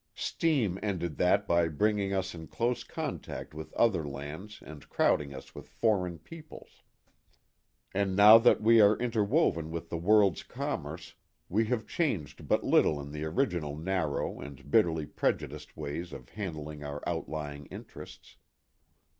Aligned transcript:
Steam 0.15 0.79
ended 0.81 1.17
that 1.17 1.47
by 1.47 1.67
bringing 1.67 2.11
us 2.11 2.33
in 2.33 2.47
close 2.47 2.83
contact 2.83 3.53
with 3.53 3.71
other 3.73 4.03
lands 4.03 4.59
and 4.65 4.89
crowd 4.89 5.21
ing 5.21 5.31
us 5.31 5.53
with 5.53 5.67
foreign 5.69 6.17
peoples. 6.17 6.81
And 7.93 8.15
now 8.15 8.39
that 8.39 8.63
we 8.63 8.81
are 8.81 8.97
interwoven 8.97 9.69
with 9.69 9.91
the 9.91 9.97
world's 9.99 10.41
commerce, 10.41 11.13
we 11.49 11.65
have 11.65 11.85
changed 11.85 12.47
but 12.47 12.63
little 12.63 12.99
of 12.99 13.11
the 13.11 13.23
original 13.25 13.75
narrow 13.77 14.39
and 14.41 14.71
bitterly 14.71 15.05
prejudiced 15.05 15.77
ways 15.77 16.13
of 16.13 16.29
handling 16.29 16.83
our 16.83 17.03
outlying 17.07 17.67
interests. 17.67 18.37